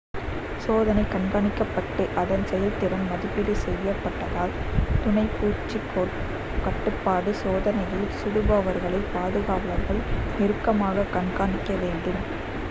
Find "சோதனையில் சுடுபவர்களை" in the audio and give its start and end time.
7.43-9.03